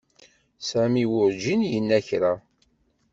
[0.69, 2.33] Sami werǧin yenna kra.